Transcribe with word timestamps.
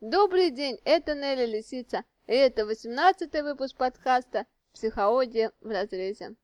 Добрый 0.00 0.52
день, 0.52 0.78
это 0.84 1.16
Нелли 1.16 1.44
Лисица, 1.44 2.04
и 2.28 2.32
это 2.32 2.64
18 2.64 3.32
выпуск 3.42 3.76
подкаста 3.76 4.46
«Психология 4.72 5.50
в 5.60 5.66
разрезе». 5.70 6.36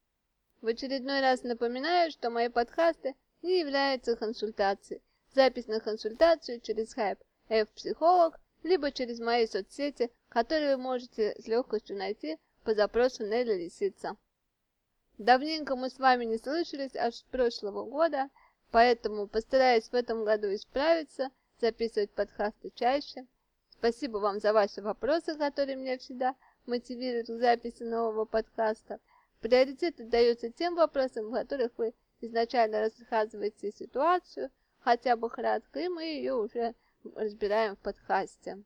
В 0.61 0.67
очередной 0.67 1.21
раз 1.21 1.45
напоминаю, 1.45 2.11
что 2.11 2.31
мои 2.31 2.49
подкасты 2.49 3.15
не 3.43 3.61
являются 3.61 4.17
консультацией. 4.17 5.03
Запись 5.33 5.69
на 5.69 5.79
консультацию 5.79 6.61
через 6.63 6.97
Skype 6.97 7.21
F-психолог, 7.49 8.41
либо 8.65 8.91
через 8.91 9.21
мои 9.21 9.47
соцсети, 9.47 10.11
которые 10.29 10.75
вы 10.75 10.83
можете 10.83 11.41
с 11.41 11.47
легкостью 11.47 11.97
найти 11.97 12.39
по 12.65 12.75
запросу 12.75 13.25
Нелли 13.25 13.55
Лисица. 13.55 14.17
Давненько 15.17 15.77
мы 15.77 15.91
с 15.91 16.01
вами 16.01 16.25
не 16.25 16.39
слышались 16.39 16.97
аж 16.97 17.15
с 17.15 17.23
прошлого 17.23 17.85
года, 17.85 18.31
поэтому 18.73 19.29
постараюсь 19.29 19.91
в 19.91 19.95
этом 19.95 20.25
году 20.25 20.53
исправиться, 20.53 21.31
записывать 21.61 22.11
подкасты 22.11 22.73
чаще. 22.75 23.29
Спасибо 23.85 24.17
вам 24.17 24.41
за 24.41 24.55
ваши 24.55 24.81
вопросы, 24.81 25.37
которые 25.37 25.77
меня 25.77 25.99
всегда 25.99 26.35
мотивируют 26.65 27.27
к 27.27 27.39
записи 27.39 27.83
нового 27.83 28.25
подкаста. 28.25 28.99
Приоритет 29.43 30.01
отдается 30.01 30.49
тем 30.51 30.75
вопросам, 30.75 31.27
в 31.27 31.35
которых 31.35 31.71
вы 31.77 31.93
изначально 32.23 32.81
рассказываете 32.81 33.73
ситуацию, 33.73 34.49
хотя 34.81 35.17
бы 35.17 35.29
кратко, 35.29 35.81
и 35.81 35.89
мы 35.89 36.03
ее 36.05 36.33
уже 36.33 36.75
разбираем 37.15 37.77
в 37.77 37.81
подкасте. 37.81 38.63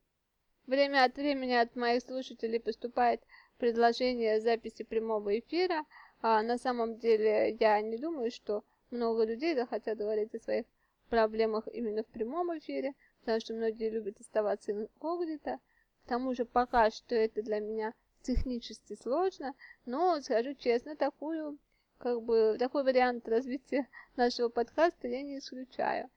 Время 0.69 1.03
от 1.03 1.17
времени 1.17 1.55
от 1.55 1.75
моих 1.75 2.05
слушателей 2.05 2.61
поступает 2.61 3.21
предложение 3.59 4.41
записи 4.41 4.85
прямого 4.85 5.37
эфира, 5.37 5.85
а 6.23 6.45
на 6.45 6.59
самом 6.59 6.97
деле 7.01 7.57
я 7.59 7.81
не 7.81 7.99
думаю, 7.99 8.31
что 8.31 8.63
много 8.93 9.25
людей 9.25 9.57
захотят 9.57 9.99
говорить 9.99 10.33
о 10.37 10.39
своих 10.39 10.67
проблемах 11.09 11.67
именно 11.73 12.05
в 12.05 12.07
прямом 12.07 12.57
эфире, 12.57 12.95
потому 13.29 13.41
что 13.41 13.53
многие 13.53 13.91
любят 13.91 14.19
оставаться 14.21 14.73
инкогнито. 14.73 15.59
К 16.07 16.09
тому 16.09 16.35
же 16.35 16.47
пока 16.47 16.91
что 16.91 17.15
это 17.15 17.43
для 17.43 17.61
меня 17.61 17.93
технически 18.23 18.97
сложно, 19.03 19.53
но 19.85 20.19
скажу 20.23 20.55
честно, 20.55 20.97
такую, 20.97 21.59
как 21.99 22.23
бы, 22.23 22.57
такой 22.59 22.85
вариант 22.85 23.29
развития 23.29 23.87
нашего 24.17 24.49
подкаста 24.49 25.09
я 25.09 25.21
не 25.21 25.41
исключаю. 25.41 26.09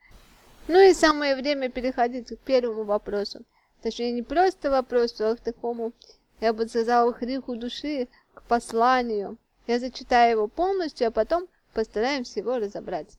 Ну 0.70 0.80
и 0.80 0.94
самое 0.94 1.36
время 1.36 1.70
переходить 1.70 2.30
к 2.30 2.38
первому 2.46 2.86
вопросу. 2.86 3.42
Точнее, 3.82 4.14
не 4.14 4.24
просто 4.24 4.72
вопросу, 4.72 5.28
а 5.28 5.36
к 5.36 5.42
такому, 5.42 5.92
я 6.40 6.54
бы 6.54 6.66
сказала, 6.66 7.12
крику 7.12 7.58
души, 7.58 8.08
к 8.34 8.42
посланию. 8.44 9.38
Я 9.68 9.80
зачитаю 9.80 10.32
его 10.32 10.48
полностью, 10.48 11.10
а 11.10 11.12
потом 11.12 11.50
постараемся 11.74 12.40
его 12.40 12.58
разобрать. 12.58 13.18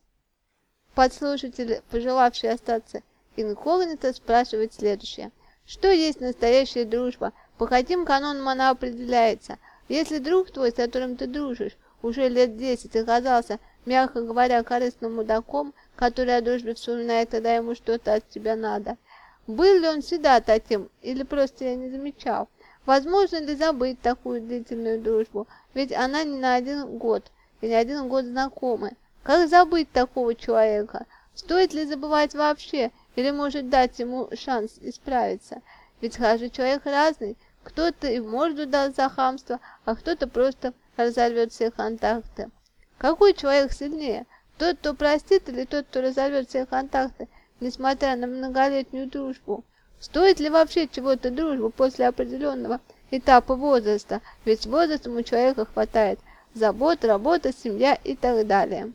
Подслушатель, 0.95 1.83
пожелавший 1.91 2.49
остаться 2.49 3.03
инкогнито, 3.37 4.13
спрашивает 4.13 4.75
следующее. 4.75 5.31
Что 5.67 5.91
есть 5.91 6.21
настоящая 6.21 6.85
дружба? 6.85 7.33
По 7.59 7.67
каким 7.67 8.05
канонам 8.05 8.49
она 8.49 8.71
определяется? 8.71 9.59
Если 9.89 10.19
друг 10.19 10.51
твой, 10.51 10.71
с 10.71 10.75
которым 10.75 11.17
ты 11.17 11.27
дружишь, 11.27 11.77
уже 12.03 12.29
лет 12.29 12.57
десять 12.57 12.97
оказался, 12.97 13.59
мягко 13.87 14.23
говоря, 14.23 14.63
корыстным 14.63 15.17
мудаком, 15.17 15.73
который 15.97 16.37
о 16.37 16.41
дружбе 16.41 16.75
вспоминает, 16.75 17.31
когда 17.31 17.55
ему 17.55 17.75
что-то 17.75 18.15
от 18.15 18.29
тебя 18.29 18.57
надо, 18.57 18.97
был 19.47 19.81
ли 19.81 19.89
он 19.89 20.03
всегда 20.03 20.41
таким, 20.41 20.89
или 21.01 21.23
просто 21.23 21.65
я 21.65 21.77
не 21.77 21.91
замечал? 21.91 22.49
Возможно 22.87 23.41
ли 23.41 23.55
забыть 23.55 24.01
такую 24.01 24.41
длительную 24.41 25.01
дружбу? 25.01 25.47
Ведь 25.75 25.93
она 25.93 26.25
не 26.25 26.39
на 26.39 26.55
один 26.55 26.99
год, 26.99 27.31
и 27.61 27.69
не 27.69 27.75
один 27.75 28.09
год 28.09 28.25
знакомы. 28.25 28.93
Как 29.23 29.49
забыть 29.49 29.91
такого 29.93 30.35
человека? 30.35 31.07
Стоит 31.35 31.73
ли 31.73 31.87
забывать 31.87 32.35
вообще, 32.35 32.91
или 33.17 33.31
может 33.31 33.69
дать 33.69 33.99
ему 33.99 34.29
шанс 34.35 34.79
исправиться? 34.81 35.63
Ведь 36.01 36.17
каждый 36.17 36.51
человек 36.51 36.85
разный. 36.85 37.37
Кто-то 37.63 38.09
и 38.09 38.19
в 38.19 38.27
морду 38.27 38.67
даст 38.67 38.97
за 38.97 39.09
хамство, 39.09 39.61
а 39.85 39.95
кто-то 39.95 40.27
просто 40.27 40.73
разорвет 40.97 41.53
все 41.53 41.71
контакты. 41.71 42.51
Какой 42.99 43.35
человек 43.35 43.73
сильнее? 43.73 44.27
Тот, 44.59 44.79
кто 44.79 44.95
простит, 44.95 45.49
или 45.49 45.65
тот, 45.65 45.87
кто 45.87 46.01
разорвет 46.01 46.49
все 46.49 46.67
контакты, 46.67 47.29
несмотря 47.61 48.17
на 48.17 48.27
многолетнюю 48.27 49.09
дружбу? 49.09 49.65
Стоит 50.01 50.41
ли 50.41 50.51
вообще 50.51 50.89
чего-то 50.89 51.31
дружбу 51.31 51.71
после 51.71 52.09
определенного 52.09 52.81
этапа 53.13 53.55
возраста? 53.55 54.21
Ведь 54.45 54.67
возрастом 54.67 55.17
у 55.17 55.23
человека 55.23 55.65
хватает 55.65 56.19
забот, 56.55 57.05
работа, 57.05 57.53
семья 57.53 57.95
и 58.03 58.17
так 58.17 58.47
далее. 58.47 58.93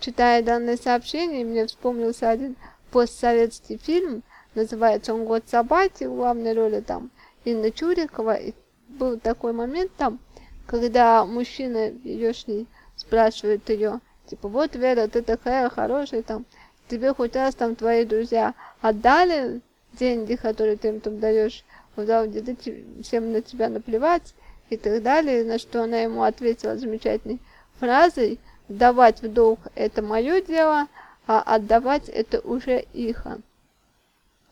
Читая 0.00 0.42
данное 0.42 0.76
сообщение, 0.76 1.44
мне 1.44 1.66
вспомнился 1.66 2.30
один 2.30 2.56
постсоветский 2.96 3.76
фильм, 3.76 4.22
называется 4.54 5.12
он 5.12 5.26
«Год 5.26 5.42
собаки», 5.46 6.04
в 6.04 6.16
главной 6.16 6.54
роли 6.54 6.80
там 6.80 7.10
Инна 7.44 7.70
Чурикова. 7.70 8.36
И 8.36 8.54
был 8.88 9.18
такой 9.18 9.52
момент 9.52 9.92
там, 9.98 10.18
когда 10.66 11.26
мужчина 11.26 11.90
ее 12.04 12.32
шли, 12.32 12.66
спрашивает 12.96 13.68
ее, 13.68 14.00
типа, 14.24 14.48
вот, 14.48 14.76
Вера, 14.76 15.08
ты 15.08 15.20
такая 15.20 15.68
хорошая, 15.68 16.22
там, 16.22 16.46
тебе 16.88 17.12
хоть 17.12 17.36
раз 17.36 17.54
там 17.54 17.76
твои 17.76 18.06
друзья 18.06 18.54
отдали 18.80 19.60
деньги, 19.92 20.36
которые 20.36 20.78
ты 20.78 20.88
им 20.88 21.00
там 21.00 21.20
даешь 21.20 21.66
залде, 21.96 22.40
да 22.40 22.54
всем 23.02 23.30
на 23.30 23.42
тебя 23.42 23.68
наплевать 23.68 24.34
и 24.70 24.78
так 24.78 25.02
далее, 25.02 25.44
на 25.44 25.58
что 25.58 25.82
она 25.82 25.98
ему 25.98 26.22
ответила 26.22 26.78
замечательной 26.78 27.40
фразой 27.78 28.40
«давать 28.70 29.20
в 29.20 29.30
долг– 29.30 29.58
это 29.74 30.00
мое 30.00 30.40
дело, 30.40 30.86
а 31.26 31.40
отдавать– 31.40 32.08
это 32.10 32.40
уже 32.40 32.84
их». 32.92 33.26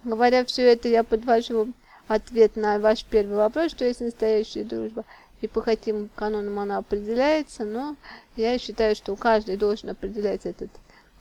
Говоря 0.04 0.44
все 0.44 0.62
это, 0.72 0.88
я 0.88 1.02
подвожу 1.02 1.72
ответ 2.08 2.56
на 2.56 2.78
ваш 2.78 3.04
первый 3.04 3.36
вопрос, 3.36 3.72
что 3.72 3.84
есть 3.84 4.00
настоящая 4.00 4.64
дружба, 4.64 5.04
и 5.40 5.48
по 5.48 5.62
каким 5.62 6.10
канонам 6.14 6.58
она 6.58 6.78
определяется, 6.78 7.64
но 7.64 7.96
я 8.36 8.58
считаю, 8.58 8.94
что 8.96 9.16
каждый 9.16 9.56
должен 9.56 9.90
определять 9.90 10.44
этот 10.44 10.70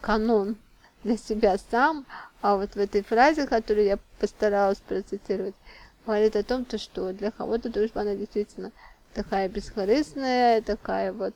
канон 0.01 0.57
для 1.03 1.17
себя 1.17 1.57
сам, 1.71 2.05
а 2.41 2.57
вот 2.57 2.75
в 2.75 2.77
этой 2.77 3.03
фразе, 3.03 3.47
которую 3.47 3.85
я 3.85 3.99
постаралась 4.19 4.79
процитировать, 4.79 5.55
говорит 6.05 6.35
о 6.35 6.43
том, 6.43 6.65
то, 6.65 6.77
что 6.77 7.13
для 7.13 7.31
кого-то 7.31 7.69
дружба, 7.69 8.01
она 8.01 8.15
действительно 8.15 8.71
такая 9.13 9.47
бескорыстная, 9.47 10.61
такая 10.61 11.13
вот 11.13 11.33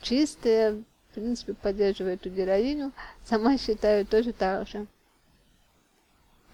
чистая, 0.00 0.82
в 1.14 1.20
принципе, 1.20 1.54
поддерживает 1.54 2.20
эту 2.20 2.34
героиню. 2.34 2.90
Сама 3.24 3.56
считаю 3.56 4.04
тоже 4.04 4.32
так 4.32 4.66
же. 4.66 4.86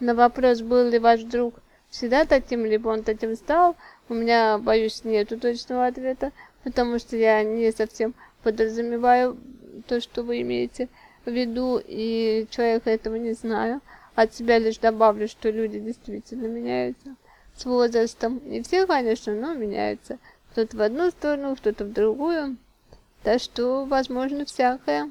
На 0.01 0.15
вопрос, 0.15 0.61
был 0.61 0.89
ли 0.89 0.99
ваш 0.99 1.23
друг 1.23 1.55
всегда 1.89 2.27
таким, 2.27 2.67
либо 2.67 2.89
он 2.89 3.03
таким 3.03 3.37
стал, 3.37 3.75
у 4.11 4.15
меня, 4.15 4.59
боюсь, 4.59 5.03
нету 5.05 5.41
точного 5.41 5.87
ответа, 5.87 6.33
потому 6.63 6.99
что 6.99 7.17
я 7.17 7.43
не 7.43 7.73
совсем 7.73 8.15
подразумеваю 8.43 9.39
то, 9.87 10.01
что 10.01 10.23
вы 10.23 10.43
имеете 10.43 10.89
в 11.25 11.31
виду, 11.31 11.81
и 11.83 12.47
человека 12.51 12.91
этого 12.91 13.17
не 13.17 13.33
знаю. 13.33 13.81
От 14.15 14.35
себя 14.35 14.59
лишь 14.59 14.77
добавлю, 14.77 15.27
что 15.27 15.49
люди 15.49 15.81
действительно 15.81 16.47
меняются 16.47 17.15
с 17.57 17.65
возрастом. 17.65 18.43
Не 18.45 18.63
все, 18.63 18.87
конечно, 18.87 19.33
но 19.33 19.55
меняются. 19.55 20.19
Кто-то 20.53 20.77
в 20.77 20.83
одну 20.83 21.11
сторону, 21.11 21.57
кто-то 21.57 21.85
в 21.85 21.93
другую. 21.93 22.59
Так 23.23 23.41
что, 23.41 23.85
возможно, 23.85 24.45
всякое. 24.45 25.11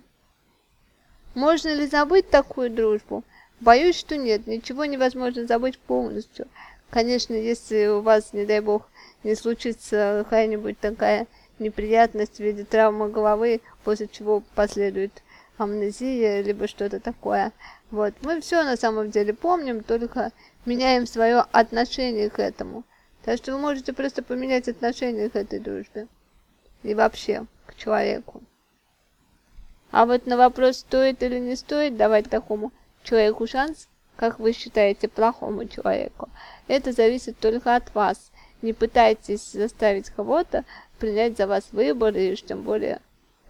Можно 1.36 1.74
ли 1.74 1.88
забыть 1.88 2.30
такую 2.30 2.72
дружбу? 2.72 3.24
Боюсь, 3.60 3.98
что 4.00 4.18
нет. 4.18 4.48
Ничего 4.48 4.86
невозможно 4.86 5.46
забыть 5.46 5.78
полностью. 5.78 6.48
Конечно, 6.90 7.34
если 7.34 7.88
у 7.88 8.02
вас, 8.02 8.34
не 8.34 8.46
дай 8.46 8.62
бог, 8.62 8.90
не 9.24 9.36
случится 9.36 10.24
какая-нибудь 10.24 10.80
такая 10.80 11.28
неприятность 11.60 12.38
в 12.38 12.40
виде 12.40 12.64
травмы 12.64 13.10
головы, 13.10 13.62
после 13.84 14.08
чего 14.08 14.42
последует 14.56 15.12
амнезия, 15.58 16.42
либо 16.42 16.68
что-то 16.68 17.00
такое. 17.00 17.52
Вот, 17.92 18.14
мы 18.22 18.42
все 18.42 18.64
на 18.64 18.78
самом 18.78 19.12
деле 19.12 19.34
помним, 19.34 19.84
только 19.84 20.32
меняем 20.66 21.06
свое 21.06 21.46
отношение 21.52 22.30
к 22.30 22.40
этому. 22.40 22.84
Так 23.24 23.38
что 23.38 23.52
вы 23.52 23.60
можете 23.60 23.94
просто 23.94 24.24
поменять 24.24 24.68
отношение 24.68 25.30
к 25.30 25.36
этой 25.36 25.60
дружбе. 25.60 26.08
И 26.84 26.94
вообще, 26.94 27.46
человеку. 27.80 28.44
А 29.92 30.06
вот 30.06 30.28
на 30.28 30.38
вопрос, 30.38 30.78
стоит 30.78 31.24
или 31.24 31.40
не 31.40 31.56
стоит 31.56 31.98
давать 31.98 32.30
такому 32.30 32.72
человеку 33.04 33.48
шанс, 33.48 33.88
как 34.16 34.38
вы 34.38 34.54
считаете, 34.54 35.08
плохому 35.08 35.66
человеку, 35.66 36.30
это 36.68 36.92
зависит 36.92 37.40
только 37.40 37.76
от 37.76 37.96
вас. 37.96 38.32
Не 38.62 38.74
пытайтесь 38.74 39.54
заставить 39.54 40.10
кого-то 40.10 40.66
принять 41.00 41.38
за 41.38 41.48
вас 41.48 41.70
выбор, 41.72 42.16
и 42.16 42.34
уж 42.34 42.42
тем 42.42 42.64
более 42.64 43.00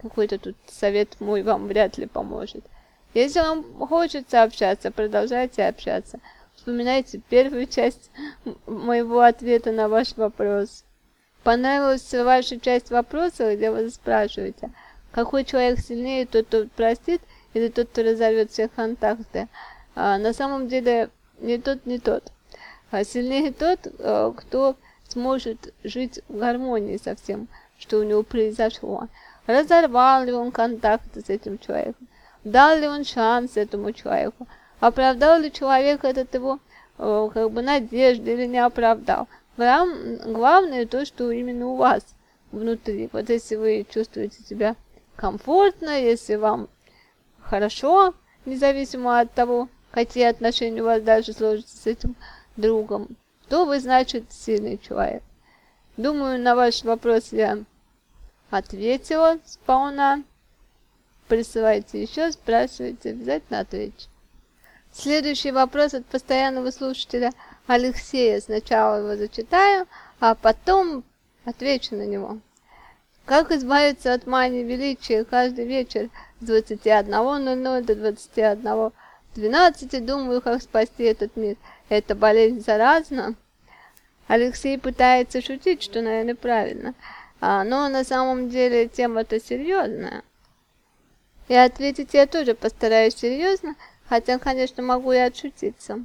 какой-то 0.00 0.38
тут 0.38 0.56
совет 0.66 1.20
мой 1.20 1.42
вам 1.42 1.66
вряд 1.66 1.98
ли 1.98 2.06
поможет. 2.06 2.64
Если 3.12 3.40
вам 3.40 3.64
хочется 3.88 4.44
общаться, 4.44 4.92
продолжайте 4.92 5.64
общаться. 5.64 6.20
Вспоминайте 6.54 7.20
первую 7.28 7.66
часть 7.66 8.10
моего 8.66 9.20
ответа 9.20 9.72
на 9.72 9.88
ваш 9.88 10.16
вопрос. 10.16 10.84
Понравилась 11.42 12.12
ваша 12.12 12.60
часть 12.60 12.90
вопроса, 12.90 13.54
где 13.56 13.70
вы 13.70 13.88
спрашиваете, 13.90 14.70
какой 15.10 15.44
человек 15.44 15.80
сильнее, 15.80 16.26
тот, 16.26 16.46
кто 16.46 16.66
простит, 16.76 17.22
или 17.54 17.68
тот, 17.68 17.88
кто 17.88 18.02
разорвет 18.02 18.50
все 18.50 18.68
контакты. 18.68 19.48
А, 19.94 20.18
на 20.18 20.32
самом 20.32 20.68
деле, 20.68 21.10
не 21.40 21.58
тот, 21.58 21.86
не 21.86 21.98
тот. 21.98 22.30
А 22.90 23.04
сильнее 23.04 23.52
тот, 23.52 23.80
э, 23.86 24.32
кто 24.36 24.76
сможет 25.08 25.72
жить 25.84 26.20
в 26.28 26.38
гармонии 26.38 26.98
со 27.02 27.16
всем, 27.16 27.48
что 27.78 27.98
у 27.98 28.02
него 28.02 28.22
произошло. 28.22 29.08
Разорвал 29.46 30.24
ли 30.24 30.32
он 30.32 30.52
контакты 30.52 31.20
с 31.20 31.28
этим 31.28 31.58
человеком, 31.58 32.06
дал 32.44 32.76
ли 32.78 32.86
он 32.86 33.04
шанс 33.04 33.56
этому 33.56 33.92
человеку, 33.92 34.46
оправдал 34.78 35.40
ли 35.40 35.50
человек 35.52 36.04
этот 36.04 36.34
его 36.34 36.58
э, 36.98 37.30
как 37.32 37.50
бы 37.50 37.62
надежды 37.62 38.32
или 38.32 38.46
не 38.46 38.58
оправдал. 38.58 39.28
Главное 39.60 40.86
то, 40.86 41.04
что 41.04 41.30
именно 41.30 41.66
у 41.66 41.76
вас 41.76 42.02
внутри. 42.50 43.10
Вот 43.12 43.28
если 43.28 43.56
вы 43.56 43.86
чувствуете 43.88 44.42
себя 44.42 44.74
комфортно, 45.16 46.00
если 46.00 46.36
вам 46.36 46.68
хорошо, 47.42 48.14
независимо 48.46 49.20
от 49.20 49.32
того, 49.34 49.68
какие 49.90 50.24
отношения 50.24 50.80
у 50.80 50.86
вас 50.86 51.02
даже 51.02 51.32
сложатся 51.34 51.76
с 51.76 51.86
этим 51.86 52.16
другом, 52.56 53.16
то 53.48 53.66
вы, 53.66 53.80
значит, 53.80 54.24
сильный 54.30 54.78
человек. 54.78 55.22
Думаю, 55.96 56.40
на 56.40 56.54
ваш 56.54 56.82
вопрос 56.84 57.32
я 57.32 57.58
ответила 58.48 59.38
сполна. 59.44 60.22
Присылайте 61.28 62.02
еще, 62.02 62.32
спрашивайте, 62.32 63.10
обязательно 63.10 63.60
отвечу. 63.60 64.08
Следующий 64.92 65.52
вопрос 65.52 65.94
от 65.94 66.06
постоянного 66.06 66.70
слушателя 66.70 67.32
Алексея. 67.70 68.40
Сначала 68.40 68.96
его 68.96 69.14
зачитаю, 69.14 69.86
а 70.18 70.34
потом 70.34 71.04
отвечу 71.44 71.94
на 71.94 72.04
него. 72.04 72.38
Как 73.24 73.52
избавиться 73.52 74.12
от 74.12 74.26
мании 74.26 74.64
величия 74.64 75.24
каждый 75.24 75.66
вечер 75.66 76.10
с 76.40 76.50
21.00 76.50 77.84
до 77.84 77.92
21.12? 77.92 80.00
Думаю, 80.00 80.42
как 80.42 80.62
спасти 80.62 81.04
этот 81.04 81.36
мир. 81.36 81.56
Эта 81.88 82.16
болезнь 82.16 82.60
заразна. 82.60 83.36
Алексей 84.26 84.76
пытается 84.76 85.40
шутить, 85.40 85.84
что, 85.84 86.02
наверное, 86.02 86.34
правильно. 86.34 86.94
А, 87.40 87.62
но 87.62 87.88
на 87.88 88.02
самом 88.02 88.48
деле 88.48 88.88
тема-то 88.88 89.38
серьезная. 89.38 90.24
И 91.46 91.54
ответить 91.54 92.14
я 92.14 92.26
тоже 92.26 92.54
постараюсь 92.54 93.14
серьезно, 93.14 93.76
хотя, 94.08 94.40
конечно, 94.40 94.82
могу 94.82 95.12
и 95.12 95.18
отшутиться. 95.18 96.04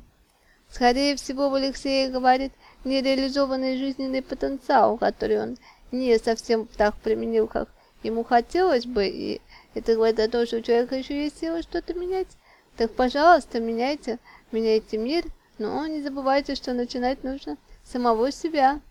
Скорее 0.70 1.16
всего, 1.16 1.50
в 1.50 1.54
Алексее 1.54 2.10
говорит 2.10 2.52
нереализованный 2.84 3.78
жизненный 3.78 4.22
потенциал, 4.22 4.98
который 4.98 5.42
он 5.42 5.58
не 5.92 6.18
совсем 6.20 6.68
так 6.68 6.96
применил, 6.98 7.48
как 7.48 7.70
ему 8.04 8.24
хотелось 8.24 8.86
бы, 8.86 9.08
и 9.08 9.42
это 9.74 9.96
говорит 9.96 10.20
о 10.20 10.30
том, 10.30 10.46
что 10.46 10.58
у 10.58 10.62
человека 10.62 10.96
еще 10.96 11.24
есть 11.24 11.40
сила 11.40 11.62
что-то 11.62 11.94
менять. 11.94 12.28
Так, 12.78 12.92
пожалуйста, 12.92 13.60
меняйте, 13.60 14.20
меняйте 14.52 14.98
мир, 14.98 15.26
но 15.58 15.88
не 15.88 16.02
забывайте, 16.02 16.56
что 16.56 16.74
начинать 16.74 17.24
нужно 17.24 17.58
самого 17.84 18.32
себя. 18.32 18.82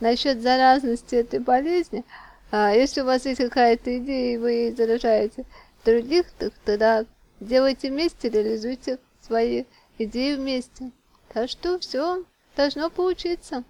Насчет 0.00 0.42
заразности 0.42 1.14
этой 1.14 1.38
болезни, 1.38 2.04
а 2.50 2.72
если 2.72 3.00
у 3.00 3.04
вас 3.04 3.24
есть 3.24 3.40
какая-то 3.40 3.96
идея, 3.98 4.34
и 4.34 4.38
вы 4.38 4.74
заражаете 4.76 5.44
других, 5.84 6.26
так 6.32 6.52
тогда 6.64 7.06
делайте 7.40 7.90
вместе, 7.90 8.28
реализуйте 8.28 8.98
свои 9.20 9.60
идеи 9.60 9.66
вместе. 9.98 10.90
Так 11.32 11.48
что 11.48 11.78
все 11.78 12.24
должно 12.56 12.90
получиться. 12.90 13.64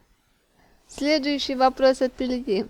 Следующий 0.88 1.54
вопрос 1.54 2.02
от 2.02 2.12
Пельги. 2.12 2.66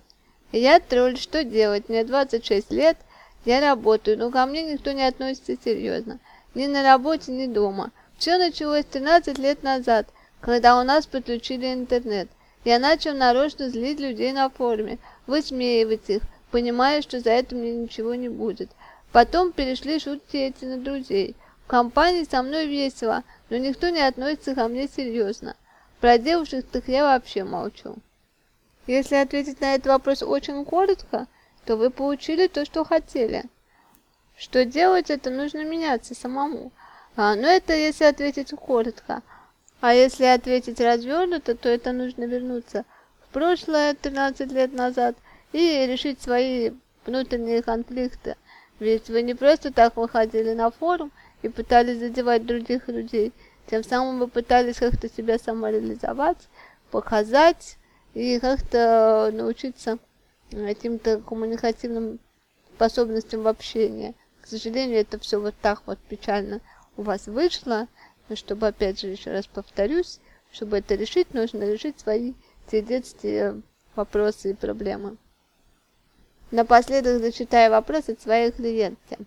Я 0.52 0.80
тролль, 0.80 1.18
что 1.18 1.44
делать? 1.44 1.88
Мне 1.88 2.04
26 2.04 2.70
лет, 2.70 2.98
я 3.44 3.60
работаю, 3.60 4.18
но 4.18 4.30
ко 4.30 4.44
мне 4.46 4.62
никто 4.62 4.92
не 4.92 5.02
относится 5.02 5.56
серьезно. 5.64 6.20
Ни 6.54 6.66
на 6.66 6.82
работе, 6.82 7.32
ни 7.32 7.46
дома. 7.46 7.90
Все 8.18 8.36
началось 8.38 8.84
13 8.84 9.38
лет 9.38 9.62
назад, 9.62 10.06
когда 10.40 10.78
у 10.78 10.84
нас 10.84 11.06
подключили 11.06 11.72
интернет. 11.72 12.28
Я 12.64 12.78
начал 12.78 13.14
нарочно 13.14 13.68
злить 13.68 13.98
людей 13.98 14.32
на 14.32 14.48
форуме, 14.50 14.98
высмеивать 15.26 16.08
их, 16.08 16.22
понимая, 16.50 17.02
что 17.02 17.18
за 17.18 17.30
это 17.30 17.56
мне 17.56 17.72
ничего 17.72 18.14
не 18.14 18.28
будет. 18.28 18.70
Потом 19.10 19.52
перешли 19.52 19.98
шутки 19.98 20.36
эти 20.36 20.64
на 20.64 20.76
друзей. 20.76 21.34
В 21.64 21.66
компании 21.66 22.24
со 22.30 22.42
мной 22.42 22.66
весело, 22.66 23.24
но 23.52 23.58
никто 23.58 23.90
не 23.90 24.00
относится 24.00 24.54
ко 24.54 24.66
мне 24.66 24.88
серьезно. 24.88 25.56
Про 26.00 26.16
девушек 26.16 26.64
так 26.72 26.88
я 26.88 27.02
вообще 27.04 27.44
молчу. 27.44 27.96
Если 28.86 29.14
ответить 29.14 29.60
на 29.60 29.74
этот 29.74 29.88
вопрос 29.88 30.22
очень 30.22 30.64
коротко, 30.64 31.26
то 31.66 31.76
вы 31.76 31.90
получили 31.90 32.46
то, 32.46 32.64
что 32.64 32.82
хотели. 32.82 33.44
Что 34.38 34.64
делать, 34.64 35.10
это 35.10 35.28
нужно 35.28 35.64
меняться 35.64 36.14
самому. 36.14 36.72
А, 37.14 37.34
но 37.34 37.46
это 37.46 37.74
если 37.74 38.04
ответить 38.04 38.52
коротко. 38.52 39.20
А 39.82 39.92
если 39.92 40.24
ответить 40.24 40.80
развернуто, 40.80 41.54
то 41.54 41.68
это 41.68 41.92
нужно 41.92 42.24
вернуться 42.24 42.86
в 43.26 43.34
прошлое 43.34 43.92
13 43.92 44.50
лет 44.50 44.72
назад 44.72 45.14
и 45.52 45.86
решить 45.86 46.22
свои 46.22 46.70
внутренние 47.04 47.60
конфликты. 47.60 48.36
Ведь 48.80 49.10
вы 49.10 49.20
не 49.20 49.34
просто 49.34 49.70
так 49.74 49.98
выходили 49.98 50.54
на 50.54 50.70
форум 50.70 51.12
и 51.42 51.48
пытались 51.48 51.98
задевать 51.98 52.46
других 52.46 52.88
людей, 52.88 53.32
тем 53.66 53.84
самым 53.84 54.18
вы 54.18 54.28
пытались 54.28 54.76
как-то 54.76 55.08
себя 55.08 55.38
самореализовать, 55.38 56.48
показать 56.90 57.78
и 58.14 58.38
как-то 58.38 59.30
научиться 59.32 59.98
каким-то 60.50 61.20
коммуникативным 61.20 62.18
способностям 62.74 63.42
в 63.42 63.48
общении. 63.48 64.14
К 64.40 64.46
сожалению, 64.46 64.98
это 64.98 65.18
все 65.18 65.40
вот 65.40 65.54
так 65.62 65.82
вот 65.86 65.98
печально 66.08 66.60
у 66.96 67.02
вас 67.02 67.26
вышло, 67.26 67.88
но 68.28 68.36
чтобы, 68.36 68.66
опять 68.66 69.00
же, 69.00 69.06
еще 69.06 69.30
раз 69.30 69.46
повторюсь, 69.46 70.20
чтобы 70.52 70.78
это 70.78 70.94
решить, 70.94 71.32
нужно 71.32 71.64
решить 71.64 71.98
свои 72.00 72.34
те 72.66 72.82
детские 72.82 73.62
вопросы 73.94 74.50
и 74.50 74.54
проблемы. 74.54 75.16
Напоследок 76.50 77.22
зачитаю 77.22 77.70
вопрос 77.70 78.08
от 78.08 78.20
своей 78.20 78.50
клиентки. 78.50 79.18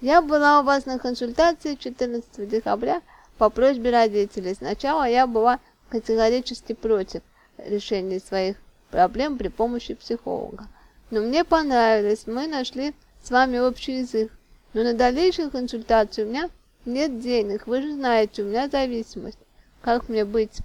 Я 0.00 0.22
была 0.22 0.60
у 0.60 0.64
вас 0.64 0.86
на 0.86 0.98
консультации 0.98 1.74
14 1.74 2.48
декабря 2.48 3.02
по 3.36 3.50
просьбе 3.50 3.90
родителей. 3.90 4.54
Сначала 4.54 5.06
я 5.06 5.26
была 5.26 5.60
категорически 5.90 6.72
против 6.72 7.20
решения 7.58 8.18
своих 8.18 8.56
проблем 8.90 9.36
при 9.36 9.48
помощи 9.48 9.92
психолога. 9.94 10.66
Но 11.10 11.20
мне 11.20 11.44
понравилось, 11.44 12.26
мы 12.26 12.46
нашли 12.46 12.94
с 13.22 13.30
вами 13.30 13.58
общий 13.58 13.98
язык. 13.98 14.32
Но 14.72 14.84
на 14.84 14.94
дальнейшую 14.94 15.50
консультацию 15.50 16.26
у 16.26 16.30
меня 16.30 16.48
нет 16.86 17.20
денег, 17.20 17.66
вы 17.66 17.82
же 17.82 17.92
знаете, 17.92 18.42
у 18.42 18.46
меня 18.46 18.68
зависимость. 18.68 19.38
Как 19.82 20.08
мне 20.08 20.24
быть? 20.24 20.58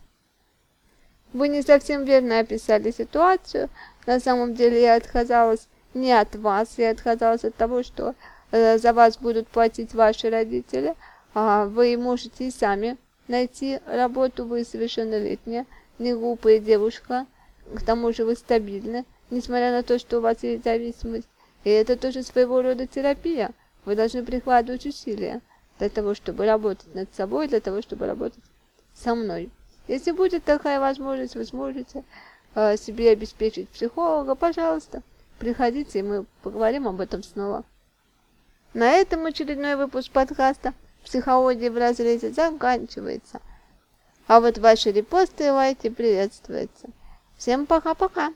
Вы 1.34 1.50
не 1.50 1.62
совсем 1.62 2.06
верно 2.06 2.40
описали 2.40 2.92
ситуацию. 2.92 3.70
На 4.06 4.22
самом 4.22 4.54
деле 4.54 4.82
я 4.82 4.96
отказалась 4.96 5.68
не 5.94 6.14
от 6.14 6.36
вас, 6.36 6.76
я 6.78 6.92
отказалась 6.92 7.44
от 7.44 7.56
того, 7.56 7.84
что 7.84 8.16
за 8.56 8.94
вас 8.94 9.18
будут 9.18 9.48
платить 9.48 9.94
ваши 9.94 10.30
родители. 10.30 10.96
А 11.34 11.66
вы 11.66 11.98
можете 11.98 12.48
и 12.48 12.52
сами 12.52 12.98
найти 13.28 13.80
работу, 13.86 14.46
вы 14.46 14.64
совершеннолетняя, 14.64 15.66
не 16.00 16.14
глупая 16.14 16.60
девушка. 16.60 17.26
К 17.74 17.84
тому 17.84 18.14
же 18.14 18.26
вы 18.26 18.36
стабильны, 18.36 19.06
несмотря 19.32 19.72
на 19.72 19.84
то, 19.84 20.00
что 20.00 20.20
у 20.20 20.22
вас 20.22 20.44
есть 20.44 20.64
зависимость. 20.64 21.28
И 21.64 21.70
это 21.70 21.98
тоже 21.98 22.24
своего 22.24 22.62
рода 22.62 22.88
терапия. 22.88 23.52
Вы 23.86 23.96
должны 23.96 24.24
прикладывать 24.24 24.86
усилия 24.86 25.42
для 25.80 25.90
того, 25.90 26.14
чтобы 26.14 26.46
работать 26.46 26.94
над 26.94 27.14
собой, 27.14 27.48
для 27.48 27.60
того, 27.60 27.82
чтобы 27.82 28.06
работать 28.06 28.44
со 28.94 29.16
мной. 29.16 29.50
Если 29.88 30.12
будет 30.12 30.44
такая 30.44 30.80
возможность, 30.80 31.36
вы 31.36 31.46
сможете 31.46 32.04
э, 32.56 32.78
себе 32.78 33.12
обеспечить 33.12 33.70
психолога, 33.70 34.36
пожалуйста, 34.36 35.02
приходите, 35.38 36.00
и 36.00 36.04
мы 36.04 36.26
поговорим 36.42 36.88
об 36.88 37.02
этом 37.02 37.22
снова. 37.24 37.64
На 38.76 38.92
этом 38.92 39.26
очередной 39.26 39.78
выпуск 39.78 40.12
подкаста 40.12 40.74
«Психология 41.06 41.72
в 41.72 41.78
разрезе» 41.78 42.34
заканчивается. 42.34 43.40
А 44.28 44.42
вот 44.42 44.58
ваши 44.58 44.92
репосты 44.92 45.46
и 45.46 45.50
лайки 45.50 45.88
приветствуются. 45.88 46.90
Всем 47.38 47.68
пока-пока! 47.68 48.34